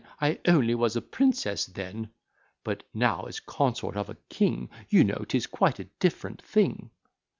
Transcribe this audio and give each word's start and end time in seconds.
I 0.19 0.39
only 0.47 0.73
was 0.73 0.95
a 0.95 1.01
princess 1.03 1.67
then; 1.67 2.09
But 2.63 2.81
now, 2.91 3.25
as 3.25 3.39
consort 3.39 3.95
of 3.95 4.09
a 4.09 4.17
king, 4.29 4.71
You 4.89 5.03
know, 5.03 5.23
'tis 5.29 5.45
quite 5.45 5.77
a 5.77 5.83
different 5.99 6.41
thing." 6.41 6.89